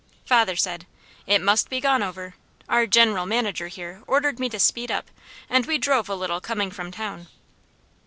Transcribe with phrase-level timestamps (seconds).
[0.25, 0.87] Father said:
[1.27, 2.33] "It must be gone over.
[2.67, 5.11] Our general manager here ordered me to speed up,
[5.47, 7.27] and we drove a little coming from town."